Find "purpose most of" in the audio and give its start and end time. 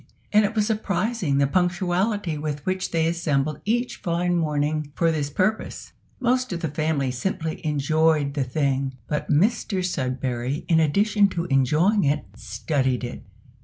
5.29-6.61